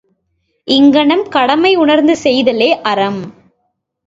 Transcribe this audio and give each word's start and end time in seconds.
இங்ஙனம் 0.67 1.23
கடமை 1.27 1.75
உணர்ந்து 1.75 2.15
செய்தலே 2.23 2.71
அறம்! 2.83 3.21